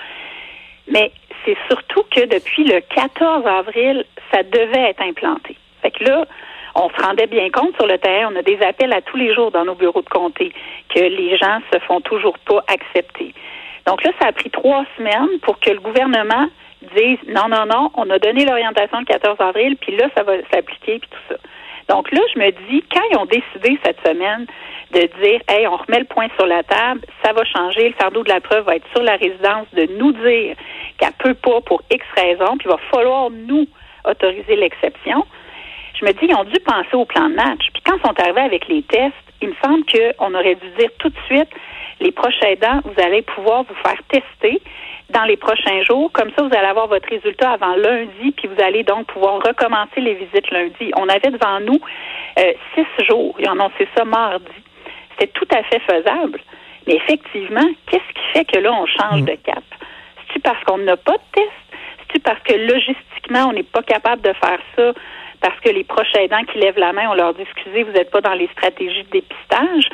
Mais 0.88 1.10
c'est 1.44 1.56
surtout 1.68 2.04
que 2.10 2.26
depuis 2.26 2.64
le 2.64 2.80
14 2.80 3.46
avril, 3.46 4.04
ça 4.32 4.42
devait 4.42 4.90
être 4.90 5.02
implanté. 5.02 5.56
Fait 5.82 5.90
que 5.90 6.04
là, 6.04 6.26
on 6.74 6.88
se 6.90 7.02
rendait 7.02 7.26
bien 7.26 7.50
compte 7.50 7.74
sur 7.76 7.86
le 7.86 7.98
terrain, 7.98 8.32
on 8.32 8.36
a 8.36 8.42
des 8.42 8.60
appels 8.62 8.92
à 8.92 9.00
tous 9.00 9.16
les 9.16 9.34
jours 9.34 9.50
dans 9.50 9.64
nos 9.64 9.74
bureaux 9.74 10.02
de 10.02 10.08
comté 10.08 10.52
que 10.88 11.00
les 11.00 11.36
gens 11.36 11.60
se 11.72 11.78
font 11.80 12.00
toujours 12.00 12.38
pas 12.40 12.64
accepter. 12.68 13.34
Donc 13.86 14.02
là, 14.02 14.10
ça 14.20 14.28
a 14.28 14.32
pris 14.32 14.50
trois 14.50 14.84
semaines 14.96 15.38
pour 15.42 15.58
que 15.60 15.70
le 15.70 15.80
gouvernement 15.80 16.48
dise 16.96 17.18
non, 17.28 17.48
non, 17.48 17.66
non, 17.66 17.90
on 17.94 18.08
a 18.10 18.18
donné 18.18 18.44
l'orientation 18.44 18.98
le 19.00 19.04
14 19.04 19.36
avril, 19.40 19.76
puis 19.76 19.96
là, 19.96 20.08
ça 20.16 20.22
va 20.22 20.34
s'appliquer, 20.52 20.98
puis 20.98 21.08
tout 21.10 21.34
ça. 21.34 21.36
Donc 21.88 22.10
là, 22.12 22.20
je 22.34 22.38
me 22.38 22.50
dis, 22.68 22.82
quand 22.90 23.02
ils 23.10 23.16
ont 23.18 23.26
décidé 23.26 23.78
cette 23.84 24.00
semaine 24.06 24.46
de 24.92 25.00
dire, 25.22 25.40
hey, 25.48 25.66
on 25.66 25.76
remet 25.76 25.98
le 25.98 26.04
point 26.06 26.28
sur 26.36 26.46
la 26.46 26.62
table, 26.62 27.00
ça 27.22 27.32
va 27.32 27.44
changer, 27.44 27.88
le 27.88 27.94
fardeau 27.94 28.22
de 28.22 28.28
la 28.28 28.40
preuve 28.40 28.64
va 28.64 28.76
être 28.76 28.88
sur 28.92 29.02
la 29.02 29.16
résidence 29.16 29.66
de 29.74 29.86
nous 29.98 30.12
dire 30.12 30.56
qu'elle 30.98 31.12
peut 31.18 31.34
pas 31.34 31.60
pour 31.62 31.82
X 31.90 32.04
raisons, 32.16 32.56
puis 32.58 32.66
il 32.66 32.70
va 32.70 32.78
falloir 32.90 33.30
nous 33.30 33.66
autoriser 34.04 34.56
l'exception. 34.56 35.26
Je 36.00 36.06
me 36.06 36.12
dis, 36.12 36.26
ils 36.28 36.34
ont 36.34 36.44
dû 36.44 36.58
penser 36.60 36.94
au 36.94 37.04
plan 37.04 37.28
de 37.28 37.34
match. 37.34 37.68
Puis 37.72 37.82
quand 37.84 37.96
ils 37.96 38.06
sont 38.06 38.20
arrivés 38.20 38.40
avec 38.40 38.66
les 38.68 38.82
tests, 38.82 39.14
il 39.42 39.48
me 39.48 39.54
semble 39.62 39.84
qu'on 39.84 40.34
aurait 40.34 40.54
dû 40.54 40.68
dire 40.78 40.90
tout 40.98 41.08
de 41.08 41.18
suite, 41.26 41.50
les 42.00 42.12
prochains 42.12 42.48
aidants, 42.48 42.80
vous 42.84 43.02
allez 43.02 43.22
pouvoir 43.22 43.64
vous 43.64 43.74
faire 43.74 43.98
tester 44.08 44.60
dans 45.10 45.24
les 45.24 45.36
prochains 45.36 45.82
jours. 45.82 46.10
Comme 46.12 46.30
ça, 46.36 46.42
vous 46.42 46.54
allez 46.54 46.66
avoir 46.66 46.88
votre 46.88 47.08
résultat 47.08 47.52
avant 47.52 47.74
lundi, 47.76 48.32
puis 48.32 48.48
vous 48.48 48.62
allez 48.62 48.82
donc 48.82 49.06
pouvoir 49.06 49.42
recommencer 49.42 50.00
les 50.00 50.14
visites 50.14 50.50
lundi. 50.50 50.90
On 50.96 51.08
avait 51.08 51.30
devant 51.30 51.60
nous 51.60 51.80
euh, 52.38 52.52
six 52.74 53.06
jours. 53.06 53.34
Ils 53.38 53.48
ont 53.48 53.52
annoncé 53.52 53.88
ça 53.96 54.04
mardi. 54.04 54.46
C'était 55.12 55.32
tout 55.32 55.48
à 55.50 55.62
fait 55.62 55.80
faisable. 55.80 56.40
Mais 56.86 56.96
effectivement, 56.96 57.68
qu'est-ce 57.86 58.12
qui 58.14 58.32
fait 58.32 58.44
que 58.44 58.58
là, 58.58 58.72
on 58.72 58.86
change 58.86 59.22
mm. 59.22 59.26
de 59.26 59.34
cap? 59.36 59.64
C'est-tu 60.18 60.40
parce 60.40 60.62
qu'on 60.64 60.78
n'a 60.78 60.96
pas 60.96 61.12
de 61.12 61.22
test? 61.32 61.50
C'est-tu 61.98 62.20
parce 62.20 62.40
que 62.40 62.54
logistiquement, 62.54 63.48
on 63.48 63.52
n'est 63.52 63.62
pas 63.62 63.82
capable 63.82 64.22
de 64.22 64.32
faire 64.32 64.58
ça? 64.76 64.92
Parce 65.40 65.58
que 65.60 65.68
les 65.68 65.84
prochains 65.84 66.20
aidants 66.20 66.44
qui 66.50 66.58
lèvent 66.58 66.78
la 66.78 66.92
main, 66.92 67.08
on 67.10 67.14
leur 67.14 67.34
dit, 67.34 67.42
excusez, 67.42 67.82
vous 67.82 67.92
n'êtes 67.92 68.10
pas 68.10 68.20
dans 68.20 68.34
les 68.34 68.48
stratégies 68.48 69.02
de 69.04 69.10
dépistage. 69.10 69.88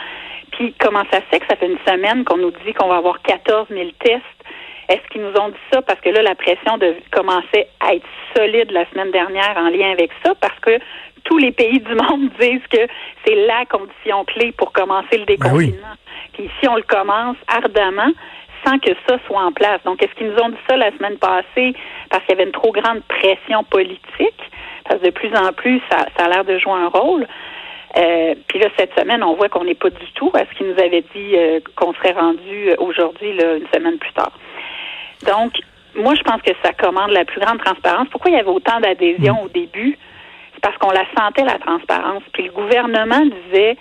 Puis 0.52 0.75
comment 0.78 1.04
ça 1.12 1.21
se 1.21 1.26
fait 1.26 1.40
que 1.40 1.47
ça 1.49 1.57
fait 1.57 1.66
une 1.66 1.78
semaine 1.87 2.25
qu'on 2.25 2.37
nous 2.37 2.52
dit 2.64 2.73
qu'on 2.75 2.88
va 2.88 2.97
avoir 2.97 3.21
14 3.23 3.69
000 3.71 3.90
tests? 4.00 4.25
Est-ce 4.88 5.07
qu'ils 5.11 5.23
nous 5.23 5.35
ont 5.40 5.50
dit 5.50 5.64
ça 5.73 5.83
parce 5.83 6.00
que 6.00 6.09
là, 6.09 6.23
la 6.23 6.35
pression 6.35 6.76
de 6.78 6.97
commencer 7.12 7.66
à 7.80 7.95
être 7.95 8.07
solide 8.37 8.73
la 8.73 8.88
semaine 8.90 9.12
dernière 9.12 9.57
en 9.57 9.69
lien 9.69 9.92
avec 9.92 10.11
ça? 10.25 10.35
Parce 10.40 10.59
que 10.61 10.78
tous 11.25 11.38
les 11.38 11.52
pays 11.52 11.78
du 11.78 11.95
monde 11.95 12.30
disent 12.40 12.66
que 12.71 12.87
c'est 13.25 13.47
la 13.47 13.64
condition 13.66 14.25
clé 14.25 14.52
pour 14.52 14.73
commencer 14.73 15.19
le 15.19 15.26
ben 15.26 15.37
déconfinement. 15.37 15.95
Puis 16.33 16.50
si 16.61 16.69
on 16.69 16.76
le 16.76 16.83
commence 16.83 17.37
ardemment, 17.47 18.11
sans 18.66 18.78
que 18.78 18.90
ça 19.09 19.16
soit 19.26 19.42
en 19.42 19.52
place. 19.52 19.80
Donc, 19.85 20.02
est-ce 20.02 20.12
qu'ils 20.14 20.28
nous 20.28 20.38
ont 20.38 20.50
dit 20.50 20.59
ça 20.69 20.76
la 20.76 20.90
semaine 20.92 21.16
passée 21.16 21.75
parce 22.11 22.25
qu'il 22.25 22.37
y 22.37 22.38
avait 22.38 22.45
une 22.45 22.52
trop 22.52 22.73
grande 22.73 23.02
pression 23.04 23.64
politique? 23.64 24.50
Parce 24.85 25.00
que 25.00 25.07
de 25.07 25.11
plus 25.11 25.35
en 25.35 25.52
plus, 25.52 25.80
ça, 25.90 26.07
ça 26.16 26.25
a 26.25 26.28
l'air 26.28 26.45
de 26.45 26.59
jouer 26.59 26.73
un 26.73 26.88
rôle. 26.88 27.26
Euh, 27.97 28.35
puis 28.47 28.59
là, 28.59 28.68
cette 28.78 28.97
semaine, 28.99 29.23
on 29.23 29.35
voit 29.35 29.49
qu'on 29.49 29.64
n'est 29.64 29.75
pas 29.75 29.90
du 29.90 30.12
tout 30.14 30.30
à 30.35 30.40
ce 30.40 30.56
qu'il 30.56 30.68
nous 30.68 30.78
avait 30.80 31.04
dit 31.14 31.35
euh, 31.35 31.61
qu'on 31.76 31.92
serait 31.94 32.12
rendu 32.12 32.70
euh, 32.70 32.76
aujourd'hui, 32.78 33.30
une 33.30 33.66
semaine 33.75 33.99
plus 33.99 34.12
tard. 34.12 34.32
Donc, 35.26 35.52
moi, 35.97 36.14
je 36.14 36.23
pense 36.23 36.40
que 36.42 36.52
ça 36.62 36.73
commande 36.73 37.11
la 37.11 37.25
plus 37.25 37.40
grande 37.40 37.59
transparence. 37.59 38.06
Pourquoi 38.11 38.30
il 38.30 38.37
y 38.37 38.40
avait 38.40 38.49
autant 38.49 38.78
d'adhésion 38.80 39.35
mm. 39.35 39.44
au 39.44 39.49
début? 39.49 39.99
C'est 40.54 40.61
parce 40.61 40.76
qu'on 40.78 40.90
la 40.90 41.04
sentait, 41.18 41.44
la 41.44 41.59
transparence. 41.59 42.23
Puis 42.32 42.44
le 42.44 42.52
gouvernement 42.52 43.25
disait, 43.50 43.76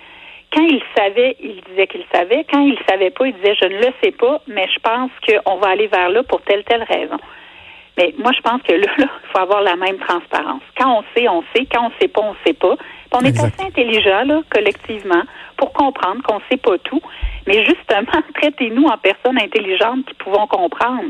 quand 0.52 0.64
il 0.64 0.82
savait, 0.98 1.36
il 1.40 1.62
disait 1.70 1.86
qu'il 1.86 2.06
savait. 2.12 2.46
Quand 2.52 2.62
il 2.62 2.78
savait 2.90 3.12
pas, 3.12 3.28
il 3.28 3.34
disait, 3.34 3.56
je 3.62 3.66
ne 3.66 3.78
le 3.78 3.94
sais 4.04 4.12
pas, 4.12 4.42
mais 4.48 4.68
je 4.74 4.80
pense 4.80 5.12
qu'on 5.28 5.58
va 5.58 5.70
aller 5.70 5.88
vers 5.88 6.10
là 6.10 6.24
pour 6.24 6.42
telle, 6.42 6.64
telle 6.64 6.84
raison. 6.84 7.18
Mais 7.98 8.14
moi, 8.18 8.32
je 8.36 8.42
pense 8.42 8.62
que 8.64 8.74
là, 8.74 8.88
il 8.98 9.30
faut 9.32 9.40
avoir 9.40 9.62
la 9.62 9.76
même 9.76 9.98
transparence. 10.00 10.64
Quand 10.78 11.00
on 11.00 11.04
sait, 11.16 11.28
on 11.28 11.44
sait. 11.54 11.68
Quand 11.72 11.88
on 11.88 11.92
sait 12.02 12.08
pas, 12.08 12.22
on 12.22 12.36
sait 12.46 12.54
pas. 12.54 12.76
On 13.12 13.22
est 13.22 13.38
assez 13.40 13.62
intelligent, 13.62 14.24
là, 14.26 14.42
collectivement, 14.50 15.24
pour 15.58 15.74
comprendre 15.74 16.22
qu'on 16.24 16.40
sait 16.50 16.58
pas 16.58 16.78
tout. 16.80 17.02
Mais 17.48 17.66
justement, 17.66 18.22
traitez-nous 18.36 18.86
en 18.86 18.98
personnes 18.98 19.40
intelligentes 19.40 20.06
qui 20.06 20.14
pouvons 20.16 20.48
comprendre, 20.48 21.10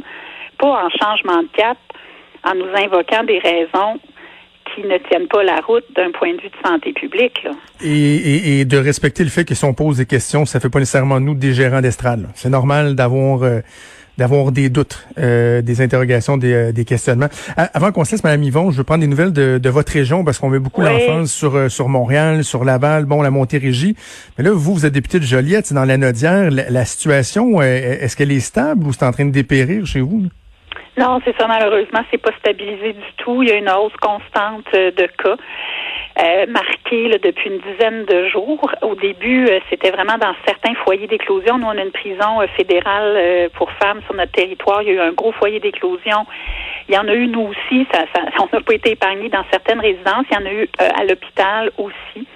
pas 0.57 0.85
en 0.85 0.89
changement 0.89 1.43
de 1.43 1.49
cap, 1.53 1.77
en 2.43 2.55
nous 2.55 2.69
invoquant 2.75 3.23
des 3.23 3.39
raisons 3.39 3.99
qui 4.75 4.83
ne 4.83 4.97
tiennent 5.09 5.27
pas 5.27 5.43
la 5.43 5.59
route 5.61 5.85
d'un 5.95 6.11
point 6.11 6.33
de 6.35 6.41
vue 6.41 6.49
de 6.49 6.67
santé 6.67 6.93
publique. 6.93 7.45
Et, 7.81 8.65
de 8.65 8.77
respecter 8.77 9.23
le 9.23 9.29
fait 9.29 9.45
que 9.45 9.55
si 9.55 9.65
on 9.65 9.73
pose 9.73 9.97
des 9.97 10.05
questions, 10.05 10.45
ça 10.45 10.59
fait 10.59 10.69
pas 10.69 10.79
nécessairement 10.79 11.19
nous 11.19 11.33
des 11.33 11.53
gérants 11.53 11.81
d'estrade. 11.81 12.29
C'est 12.35 12.49
normal 12.49 12.95
d'avoir 12.95 13.43
euh, 13.43 13.61
d'avoir 14.19 14.51
des 14.51 14.69
doutes, 14.69 15.07
euh, 15.17 15.61
des 15.61 15.81
interrogations, 15.81 16.37
des, 16.37 16.53
euh, 16.53 16.71
des 16.71 16.85
questionnements. 16.85 17.29
avant 17.55 17.91
qu'on 17.91 18.03
se 18.03 18.11
laisse, 18.11 18.23
Mme 18.23 18.43
Yvon, 18.43 18.69
je 18.69 18.77
veux 18.77 18.83
prendre 18.83 19.01
des 19.01 19.07
nouvelles 19.07 19.33
de, 19.33 19.57
de 19.57 19.69
votre 19.69 19.91
région 19.91 20.23
parce 20.23 20.37
qu'on 20.37 20.49
met 20.49 20.59
beaucoup 20.59 20.81
l'enfance 20.81 21.31
sur, 21.31 21.71
sur 21.71 21.89
Montréal, 21.89 22.43
sur 22.43 22.63
Laval, 22.65 23.05
bon, 23.05 23.21
la 23.21 23.31
Montérégie. 23.31 23.95
Mais 24.37 24.43
là, 24.43 24.51
vous, 24.51 24.73
vous 24.73 24.85
êtes 24.85 24.93
député 24.93 25.19
de 25.19 25.23
Joliette, 25.23 25.65
c'est 25.65 25.73
dans 25.73 25.85
la 25.85 25.97
Nodière. 25.97 26.51
La, 26.51 26.85
situation, 26.85 27.61
est-ce 27.61 28.15
qu'elle 28.15 28.31
est 28.31 28.39
stable 28.39 28.85
ou 28.85 28.93
c'est 28.93 29.05
en 29.05 29.11
train 29.11 29.25
de 29.25 29.31
dépérir 29.31 29.85
chez 29.85 30.01
vous? 30.01 30.23
Non, 30.97 31.21
c'est 31.23 31.35
ça, 31.37 31.47
malheureusement, 31.47 32.01
c'est 32.11 32.17
pas 32.17 32.31
stabilisé 32.39 32.93
du 32.93 33.13
tout. 33.17 33.41
Il 33.41 33.49
y 33.49 33.51
a 33.53 33.55
une 33.55 33.69
hausse 33.69 33.95
constante 34.01 34.65
de 34.73 35.07
cas. 35.23 35.37
Euh, 36.21 36.45
depuis 37.23 37.49
une 37.49 37.59
dizaine 37.59 38.05
de 38.05 38.27
jours. 38.29 38.69
Au 38.81 38.95
début, 38.95 39.45
euh, 39.47 39.59
c'était 39.69 39.91
vraiment 39.91 40.17
dans 40.17 40.33
certains 40.45 40.73
foyers 40.83 41.07
d'éclosion. 41.07 41.57
Nous, 41.57 41.65
on 41.65 41.77
a 41.77 41.83
une 41.83 41.91
prison 41.91 42.41
euh, 42.41 42.47
fédérale 42.57 43.49
pour 43.53 43.71
femmes 43.73 44.01
sur 44.05 44.15
notre 44.15 44.31
territoire. 44.31 44.81
Il 44.81 44.89
y 44.89 44.91
a 44.91 44.93
eu 44.95 44.99
un 44.99 45.11
gros 45.11 45.31
foyer 45.31 45.59
d'éclosion. 45.59 46.25
Il 46.87 46.95
y 46.95 46.97
en 46.97 47.07
a 47.07 47.13
eu, 47.13 47.27
nous 47.27 47.41
aussi. 47.41 47.87
Ça, 47.93 48.05
ça 48.13 48.23
on 48.39 48.47
n'a 48.51 48.61
pas 48.61 48.73
été 48.73 48.91
épargnés 48.91 49.29
dans 49.29 49.43
certaines 49.51 49.79
résidences. 49.79 50.25
Il 50.31 50.35
y 50.35 50.37
en 50.37 50.45
a 50.45 50.53
eu 50.53 50.67
à 50.79 51.03
l'hôpital 51.03 51.71
aussi. 51.77 52.27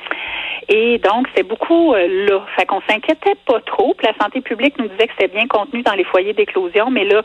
Et 0.70 0.98
donc, 1.00 1.28
c'est 1.36 1.44
beaucoup 1.44 1.94
là. 1.94 2.46
Fait 2.56 2.66
qu'on 2.66 2.82
s'inquiétait 2.88 3.36
pas 3.46 3.60
trop. 3.62 3.94
Puis 3.98 4.08
la 4.08 4.24
santé 4.24 4.42
publique 4.42 4.78
nous 4.80 4.88
disait 4.88 5.08
que 5.08 5.14
c'était 5.18 5.34
bien 5.34 5.48
contenu 5.48 5.82
dans 5.82 5.94
les 5.94 6.04
foyers 6.04 6.34
d'éclosion, 6.34 6.90
mais 6.90 7.06
là, 7.06 7.22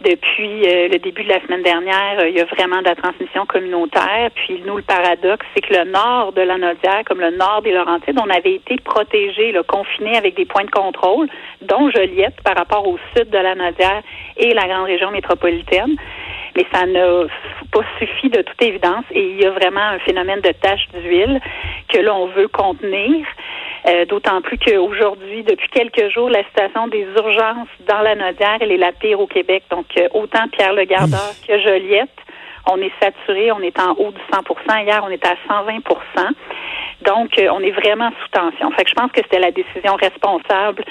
depuis 0.00 0.62
le 0.62 0.98
début 0.98 1.24
de 1.24 1.28
la 1.28 1.40
semaine 1.42 1.62
dernière, 1.62 2.26
il 2.26 2.34
y 2.34 2.40
a 2.40 2.44
vraiment 2.46 2.78
de 2.78 2.84
la 2.84 2.94
transmission 2.94 3.44
communautaire. 3.46 4.30
Puis 4.34 4.62
nous, 4.66 4.76
le 4.76 4.82
paradoxe, 4.82 5.46
c'est 5.54 5.60
que 5.60 5.74
le 5.74 5.90
nord 5.90 6.32
de 6.32 6.42
la 6.42 6.56
Nodière, 6.56 7.02
comme 7.06 7.20
le 7.20 7.36
nord 7.36 7.62
des 7.62 7.72
Laurentides, 7.72 8.18
on 8.18 8.30
avait 8.30 8.54
été 8.54 8.76
protégés, 8.76 9.54
confinés 9.68 10.16
avec 10.16 10.36
des 10.36 10.46
points 10.46 10.64
de 10.64 10.70
contrôle, 10.70 11.28
dont 11.62 11.90
Joliette 11.90 12.40
par 12.42 12.56
rapport 12.56 12.86
au 12.86 12.98
sud 13.14 13.30
de 13.30 13.38
la 13.38 13.54
Nodière 13.54 14.02
et 14.36 14.54
la 14.54 14.66
grande 14.66 14.86
région 14.86 15.10
métropolitaine. 15.10 15.96
Mais 16.56 16.66
ça 16.72 16.86
n'a 16.86 17.24
pas 17.72 17.84
suffi 17.98 18.28
de 18.28 18.42
toute 18.42 18.62
évidence 18.62 19.04
et 19.12 19.22
il 19.22 19.40
y 19.40 19.46
a 19.46 19.50
vraiment 19.50 19.80
un 19.80 19.98
phénomène 20.00 20.40
de 20.40 20.52
tache 20.52 20.86
d'huile 20.94 21.40
que 21.88 21.98
l'on 21.98 22.26
veut 22.26 22.48
contenir. 22.48 23.26
Euh, 23.88 24.04
d'autant 24.04 24.42
plus 24.42 24.58
qu'aujourd'hui, 24.58 25.42
depuis 25.42 25.68
quelques 25.70 26.10
jours, 26.12 26.28
la 26.28 26.44
situation 26.44 26.88
des 26.88 27.06
urgences 27.16 27.68
dans 27.88 28.00
la 28.00 28.14
Nodière, 28.14 28.58
elle 28.60 28.72
est 28.72 28.76
la 28.76 28.92
pire 28.92 29.20
au 29.20 29.26
Québec. 29.26 29.64
Donc, 29.70 29.86
euh, 29.98 30.08
autant 30.12 30.48
Pierre 30.48 30.74
Le 30.74 30.84
Gardeur 30.84 31.32
que 31.46 31.58
Joliette 31.60 32.10
on 32.70 32.76
est 32.76 32.92
saturé, 33.00 33.50
on 33.52 33.60
est 33.60 33.80
en 33.80 33.92
haut 33.92 34.12
du 34.12 34.20
100% 34.30 34.84
Hier, 34.84 35.02
on 35.02 35.10
était 35.10 35.28
à 35.28 35.36
120% 35.48 35.80
donc, 37.02 37.38
euh, 37.38 37.48
on 37.52 37.60
est 37.60 37.70
vraiment 37.70 38.10
sous 38.10 38.28
tension. 38.28 38.70
Fait 38.72 38.84
que 38.84 38.90
je 38.90 38.94
pense 38.94 39.10
que 39.12 39.20
c'était 39.22 39.38
la 39.38 39.50
décision 39.50 39.94
responsable 39.96 40.84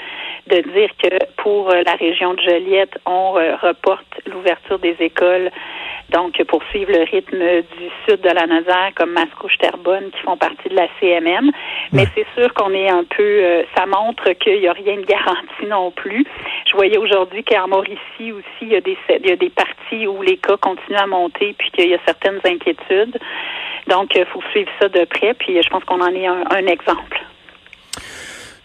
de 0.46 0.60
dire 0.72 0.90
que 1.02 1.24
pour 1.36 1.70
euh, 1.70 1.82
la 1.84 1.94
région 1.94 2.34
de 2.34 2.40
Joliette, 2.40 2.98
on 3.06 3.36
euh, 3.36 3.56
reporte 3.56 4.20
l'ouverture 4.26 4.78
des 4.78 4.96
écoles 5.00 5.50
donc 6.10 6.42
pour 6.44 6.60
suivre 6.70 6.90
le 6.90 7.04
rythme 7.04 7.38
du 7.38 7.88
sud 8.04 8.20
de 8.20 8.30
la 8.30 8.44
Nazaire 8.46 8.90
comme 8.96 9.12
Mascouche 9.12 9.56
Terrebonne 9.58 10.10
qui 10.10 10.20
font 10.22 10.36
partie 10.36 10.68
de 10.68 10.74
la 10.74 10.88
CMM. 10.98 11.52
Mais 11.92 12.04
c'est 12.16 12.26
sûr 12.34 12.52
qu'on 12.52 12.74
est 12.74 12.90
un 12.90 13.04
peu 13.04 13.64
ça 13.76 13.86
montre 13.86 14.32
qu'il 14.32 14.58
n'y 14.58 14.66
a 14.66 14.72
rien 14.72 14.96
de 14.96 15.04
garanti 15.04 15.66
non 15.68 15.92
plus. 15.92 16.26
Je 16.66 16.74
voyais 16.74 16.98
aujourd'hui 16.98 17.44
qu'en 17.44 17.68
Mauricie 17.68 18.32
aussi, 18.32 18.62
il 18.62 18.72
y 18.72 18.76
a 18.76 18.80
des 18.80 18.98
il 19.08 19.28
y 19.28 19.30
a 19.30 19.36
des 19.36 19.50
parties 19.50 20.08
où 20.08 20.20
les 20.22 20.36
cas 20.36 20.56
continuent 20.56 20.98
à 20.98 21.06
monter 21.06 21.54
puis 21.56 21.70
qu'il 21.70 21.88
y 21.88 21.94
a 21.94 21.98
certaines 22.04 22.40
inquiétudes. 22.44 23.16
Donc, 23.86 24.14
il 24.14 24.24
faut 24.26 24.42
suivre 24.52 24.70
ça 24.80 24.88
de 24.88 25.04
près, 25.04 25.34
puis 25.34 25.60
je 25.60 25.68
pense 25.68 25.84
qu'on 25.84 26.00
en 26.00 26.14
est 26.14 26.26
un, 26.26 26.66
exemple. 26.66 27.20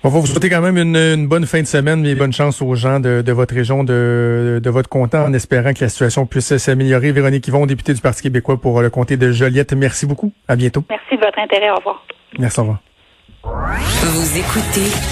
On 0.08 0.10
va 0.10 0.20
vous 0.20 0.28
souhaiter 0.28 0.52
quand 0.52 0.62
même 0.62 0.78
une, 0.78 1.26
bonne 1.26 1.48
fin 1.48 1.62
de 1.62 1.66
semaine 1.66 2.06
et 2.06 2.14
bonne 2.14 2.32
chance 2.32 2.62
aux 2.62 2.76
gens 2.76 3.00
de, 3.00 3.32
votre 3.32 3.56
région, 3.56 3.84
de, 3.84 4.62
votre 4.64 4.88
comté, 4.88 5.18
en 5.18 5.34
espérant 5.34 5.74
que 5.74 5.84
la 5.84 5.90
situation 5.90 6.28
puisse 6.28 6.56
s'améliorer. 6.58 7.12
Véronique 7.12 7.48
Yvon, 7.48 7.66
députée 7.66 7.96
du 7.96 8.02
Parti 8.02 8.22
québécois 8.22 8.62
pour 8.62 8.84
le 8.84 8.92
comté 8.92 9.18
de 9.18 9.32
Joliette, 9.32 9.74
merci 9.74 10.06
beaucoup. 10.06 10.32
À 10.48 10.56
bientôt. 10.56 10.84
Merci 10.92 11.16
de 11.16 11.26
votre 11.26 11.40
intérêt. 11.40 11.72
Au 11.72 11.78
revoir. 11.78 12.06
Merci, 12.38 12.60
au 12.60 12.64
revoir. 12.64 12.80
Vous 13.44 14.38
écoutez 14.38 14.96